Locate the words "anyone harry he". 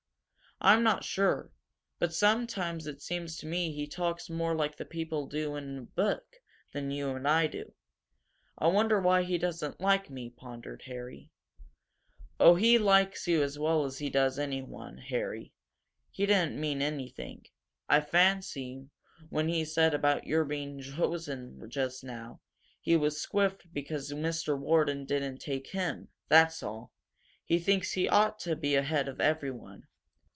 14.37-16.27